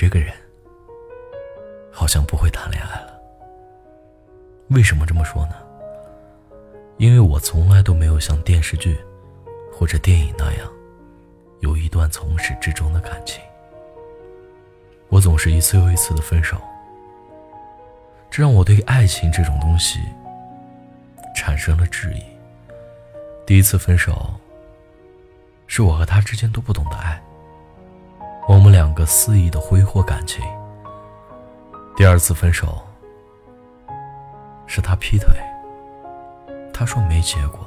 [0.00, 0.32] 这个人
[1.92, 3.20] 好像不会谈恋爱了。
[4.68, 5.56] 为什么这么说呢？
[6.96, 8.98] 因为我从来都没有像电视剧
[9.70, 10.72] 或者电影那样，
[11.58, 13.42] 有一段从始至终的感情。
[15.10, 16.58] 我总是一次又一次的分手，
[18.30, 20.00] 这让我对爱情这种东西
[21.36, 22.22] 产生了质疑。
[23.44, 24.32] 第一次分手，
[25.66, 27.22] 是我和他之间都不懂得爱，
[28.50, 30.44] 我们两个肆意的挥霍感情。
[31.96, 32.82] 第二次分手，
[34.66, 35.28] 是他劈腿，
[36.74, 37.60] 他说没结果。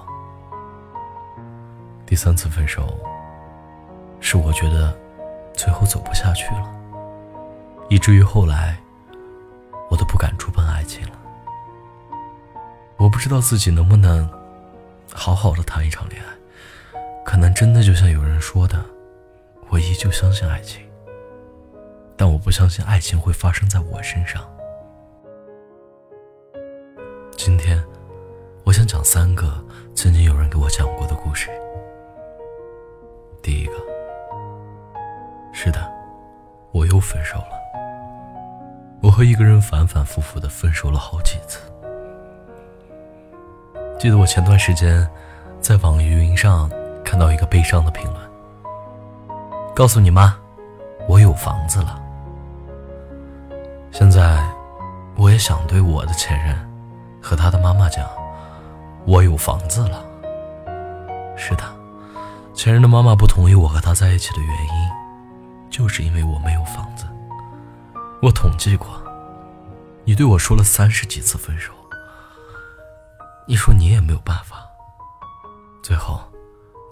[2.06, 3.00] 第三次分手，
[4.20, 4.94] 是我觉得
[5.54, 6.70] 最后走不下去了。
[7.88, 8.78] 以至于后来，
[9.90, 11.14] 我都不敢触碰爱情了。
[12.98, 14.30] 我不知道自己能不能
[15.14, 16.92] 好好的谈一场恋爱，
[17.24, 18.84] 可能真的就像有人说的，
[19.74, 20.84] 我依旧相信爱情，
[22.16, 24.48] 但我不相信爱情会发生在我身上。
[27.36, 27.84] 今天，
[28.64, 29.52] 我想讲三个
[29.96, 31.50] 曾经有人给我讲过的故事。
[33.42, 33.74] 第一个，
[35.52, 35.92] 是的，
[36.72, 37.50] 我又分手了。
[39.02, 41.60] 我和一个人反反复复的分手了好几次。
[43.98, 45.10] 记得我前段时间
[45.60, 46.70] 在网易云上
[47.04, 48.23] 看到一个悲伤的评论
[49.76, 50.38] ：“告诉你妈，
[51.08, 52.00] 我有房子了。”
[53.92, 54.48] 现在，
[55.16, 56.56] 我也想对我的前任
[57.22, 58.08] 和他的妈妈讲
[59.06, 60.06] ：“我有房子了。”
[61.36, 61.64] 是的，
[62.54, 64.92] 前任的妈妈不同意我和他在一起的原因，
[65.72, 67.06] 就是因为我没有房子。
[68.22, 68.88] 我统计过，
[70.06, 71.74] 你对我说了三十几次分手。
[73.48, 74.58] 你说你也没有办法，
[75.82, 76.22] 最后，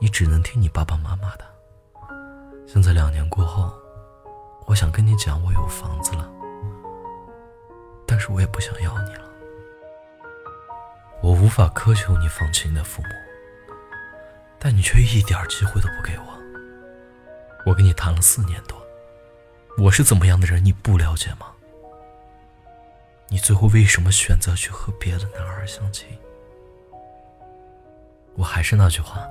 [0.01, 1.50] 你只能听你爸爸妈妈的。
[2.73, 3.69] 现在两年过后，
[4.66, 6.31] 我想跟你讲，我有房子了，
[8.08, 9.30] 但是我也不想要你了。
[11.22, 13.09] 我无法苛求你放弃你的父母，
[14.57, 16.23] 但你却一点机会都不给我。
[17.66, 18.81] 我跟你谈了四年多。
[19.78, 21.47] 我是怎么样的人，你不了解吗？
[23.28, 26.07] 你最后为什么选择去和别的男孩相亲？
[28.35, 29.28] 我还是那句话，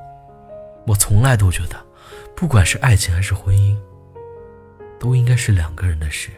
[0.86, 1.82] 我从来都觉得，
[2.34, 3.76] 不管是爱情还是婚姻，
[4.98, 6.30] 都应该是两个人的事。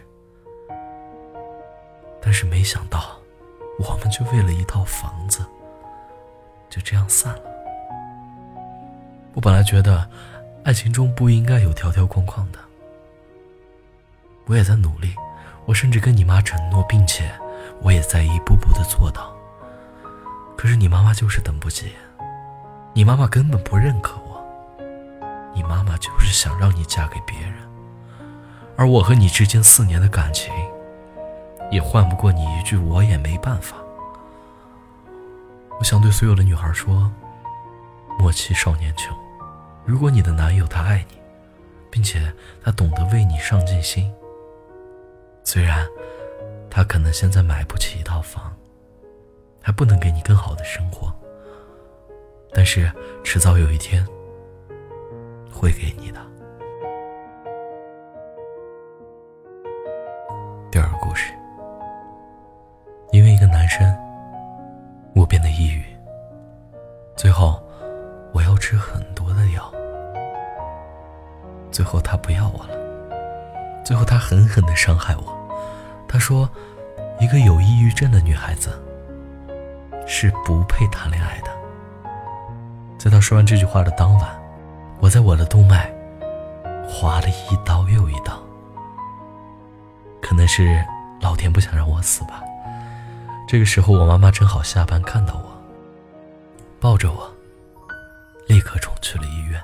[2.21, 3.19] 但是没想到，
[3.79, 5.45] 我们就为了一套房子，
[6.71, 7.43] 就这样散了。
[9.35, 10.09] 我本来觉得，
[10.65, 12.59] 爱情中不应该有条条框框的。
[14.47, 15.15] 我也在努力，
[15.65, 17.29] 我甚至跟你妈承诺，并且
[17.81, 19.35] 我也在一步步的做到。
[20.57, 21.93] 可是你妈妈就是等不及，
[22.93, 24.21] 你妈妈根本不认可，
[25.55, 27.55] 你妈妈就是想让你嫁给别人，
[28.77, 30.53] 而我和你之间四年的感情，
[31.71, 33.77] 也换不过你一句“我也没办法”。
[35.79, 37.11] 我想对所有的女孩说：
[38.19, 39.17] 莫欺少年穷，
[39.85, 41.19] 如果你的男友他爱你，
[41.91, 42.33] 并且
[42.63, 44.13] 他懂得为你上进心。
[45.45, 45.87] 虽然，
[46.71, 48.55] 他可能现在买不起一套房，
[49.61, 51.13] 还不能给你更好的生活，
[52.55, 52.91] 但是
[53.25, 54.07] 迟早有一天
[55.63, 56.19] 会给你的。
[60.73, 61.33] 第二个故事，
[63.13, 63.97] 因为一个男生，
[65.15, 65.85] 我变得抑郁，
[67.15, 67.63] 最后
[68.33, 69.73] 我要吃很多的药，
[71.71, 72.77] 最后他不要我了。
[73.85, 75.33] 最后，他狠狠的伤害我。
[76.09, 76.51] 他说
[77.21, 78.71] ：“一个有抑郁症的女孩子
[80.09, 81.51] 是不配谈恋爱的。”
[82.99, 84.42] 在他说完这句话的当晚，
[85.03, 85.93] 我在我的动脉
[86.89, 88.41] 划了一刀又一刀。
[90.21, 90.81] 可能是
[91.21, 92.41] 老天不想让我死吧。
[93.49, 95.53] 这个时候，我妈妈正好下班看到我，
[96.79, 97.29] 抱着我，
[98.47, 99.61] 立刻冲去了医院。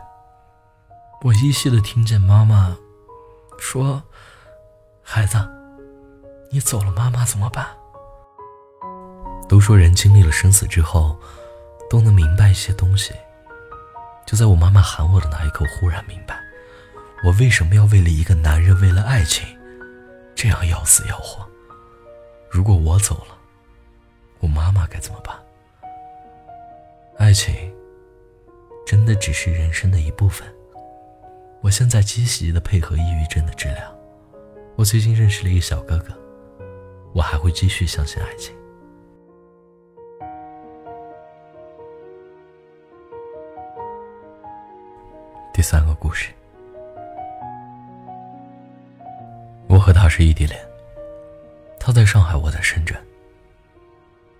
[1.22, 2.76] 我依稀的听见妈妈。
[3.60, 4.02] 说
[5.02, 5.36] ：“孩子，
[6.50, 7.66] 你走了，妈妈怎么办？”
[9.48, 11.16] 都说人经历了生死之后，
[11.88, 13.12] 都能明白一些东西。
[14.28, 16.38] 就在我妈妈喊我的那一刻，忽然明白，
[17.24, 19.48] 我为什么要为了一个男人，为了爱情，
[20.34, 21.48] 这样要死要活。
[22.50, 23.38] 如果我走了，
[24.40, 25.34] 我妈妈该怎么办？
[27.16, 27.72] 爱情，
[28.86, 30.46] 真的只是人生的一部分。
[31.62, 33.98] 我现在积极的配合抑郁症的治疗。
[34.76, 36.12] 我最近认识了一个小哥哥，
[37.14, 38.54] 我还会继续相信爱情。
[45.58, 46.30] 第三个故事，
[49.66, 50.56] 我和他是异地恋，
[51.80, 52.96] 他在上海，我在深圳。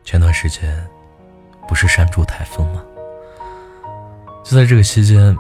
[0.05, 0.89] 前段时间
[1.67, 2.85] 不是山竹台风吗？
[4.45, 5.37] 就在这个期间，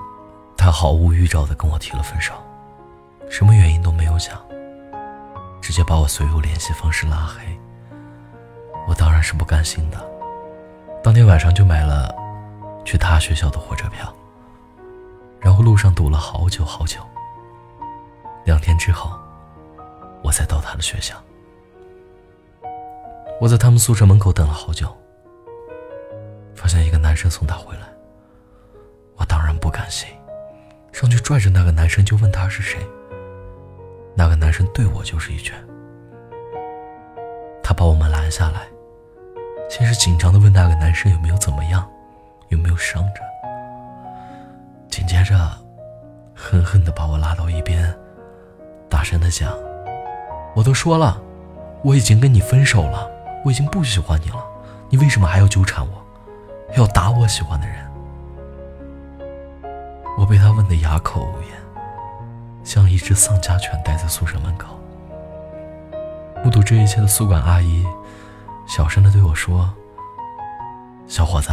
[0.57, 2.35] 他毫无预兆的跟我提了分手，
[3.31, 4.37] 什么原因都没有讲，
[5.63, 7.57] 直接把我所有联系方式拉黑。
[8.89, 10.11] 我当然是不甘心的，
[11.05, 12.13] 当天晚上就买了
[12.85, 14.13] 去他学校的火车票，
[15.41, 17.01] 然后路上堵了好久好久。
[18.45, 19.11] 两天之后，
[20.23, 21.15] 我才到他的学校。
[23.41, 24.89] 我在他们宿舍门口等了好久，
[26.55, 27.83] 发现一个男生送他回来。
[29.17, 30.09] 我当然不甘心，
[30.93, 32.81] 上去拽着那个男生就问他是谁。
[34.15, 35.57] 那个男生对我就是一拳。
[37.63, 38.67] 他把我们拦下来，
[39.69, 41.89] 先是紧张的问那个男生有没有怎么样，
[42.49, 43.28] 有没有伤着。
[45.09, 45.35] 接着，
[46.35, 47.93] 狠狠的把我拉到一边。
[48.91, 49.51] 大声的讲，
[50.55, 51.19] 我都说了，
[51.83, 53.11] 我已经跟你分手了，
[53.43, 54.45] 我已经不喜欢你了，
[54.91, 56.05] 你为什么还要纠缠我，
[56.77, 57.77] 要打我喜欢的人？
[60.19, 61.51] 我被他问得哑口无言，
[62.63, 64.79] 像一只丧家犬待在宿舍门口。
[66.45, 67.83] 目睹这一切的宿管阿姨，
[68.67, 69.73] 小声的对我说
[71.09, 71.51] ：“小伙子，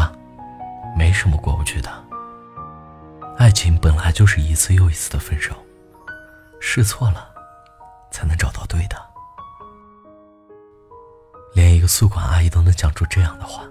[0.98, 1.90] 没什么过不去的，
[3.38, 5.56] 爱情本来就是一次又一次的分手。”
[6.60, 7.30] 试错了，
[8.10, 8.96] 才能找到对的。
[11.54, 13.64] 连一个宿管阿姨都能讲出这样的话，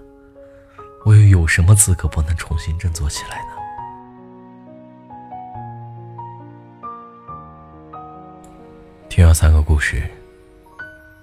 [1.03, 3.51] 我又有什么资格不能重新振作起来呢？
[9.09, 10.09] 听完三个故事，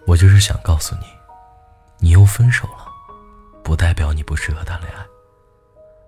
[0.06, 1.06] 我就是想告诉你，
[1.98, 2.86] 你又分手了，
[3.64, 5.04] 不代表你不适合谈恋爱。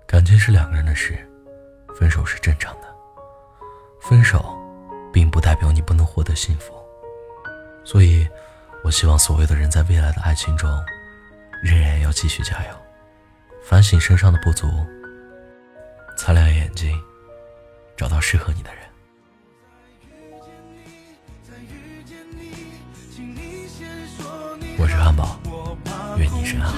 [0.07, 1.29] 感情是两个人的事，
[1.99, 2.95] 分手是正常的。
[4.01, 4.59] 分手。
[5.15, 6.75] 并不代表你不能获得幸福，
[7.85, 8.27] 所以，
[8.83, 10.69] 我希望所有的人在未来的爱情中，
[11.63, 12.75] 仍然要继续加油，
[13.63, 14.67] 反省身上的不足，
[16.19, 17.01] 擦亮眼睛，
[17.97, 18.83] 找到适合你的人。
[24.77, 25.39] 我是汉堡，
[26.19, 26.75] 愿你身好。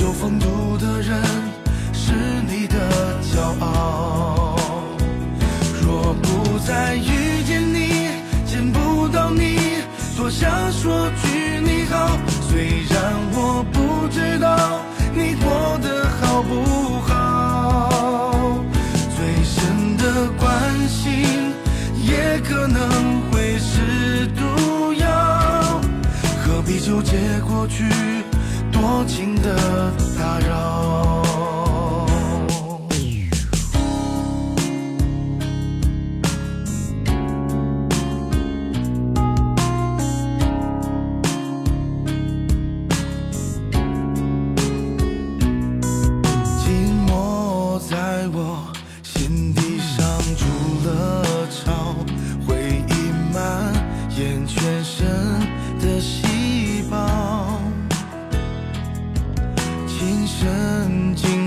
[0.00, 1.22] 有风度的人
[1.92, 2.12] 是
[2.48, 2.76] 你的
[3.22, 4.56] 骄傲。
[5.82, 8.08] 若不再遇见你，
[8.46, 9.58] 见不到你，
[10.16, 12.18] 多想说句你好。
[12.48, 14.80] 虽然我不知道
[15.14, 18.58] 你过得好不好，
[19.16, 21.52] 最深的关心
[22.02, 22.80] 也可能
[23.30, 25.80] 会是毒药。
[26.44, 27.16] 何必纠结
[27.46, 27.84] 过去？
[28.82, 31.11] 多情的打扰。
[60.04, 61.41] 今生今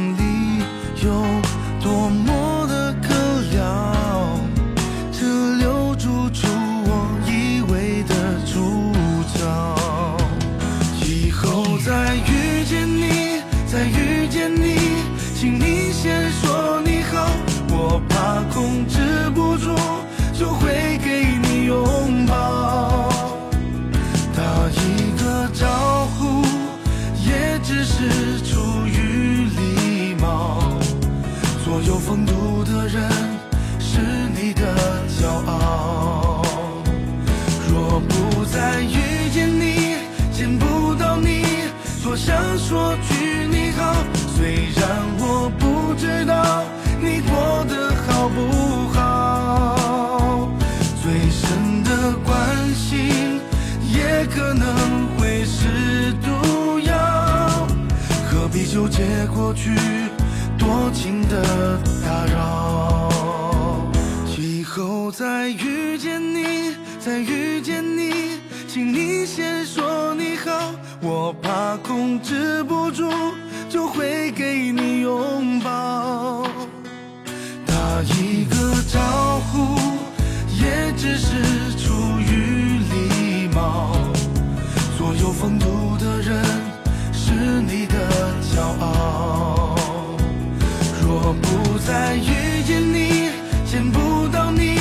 [42.26, 43.94] 想说句你好，
[44.36, 44.84] 虽然
[45.20, 46.64] 我不知道
[47.00, 50.50] 你过得好不好，
[51.04, 53.40] 最深的关心
[53.94, 54.66] 也可能
[55.20, 57.68] 会是毒药，
[58.28, 59.76] 何必纠结过去
[60.58, 63.92] 多情的打扰？
[64.36, 70.74] 以后再遇见你，再遇见你，请你先说你好。
[71.08, 73.08] 我怕控制不住
[73.70, 76.44] 就会给你拥抱，
[77.64, 78.56] 打一个
[78.92, 79.78] 招呼
[80.50, 83.96] 也只是出于礼貌，
[84.98, 86.44] 所有风度的人
[87.14, 87.94] 是你的
[88.42, 89.76] 骄傲，
[91.04, 93.30] 若不再遇见你，
[93.64, 94.76] 见不到你，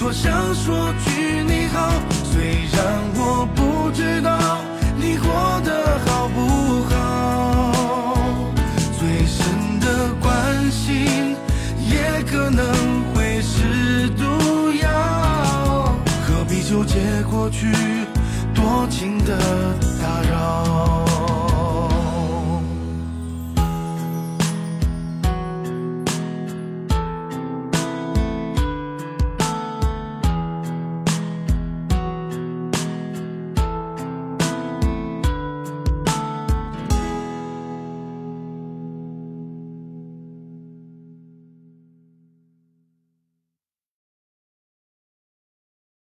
[0.00, 1.92] 多想说句你好，
[2.32, 4.67] 虽然我不知道。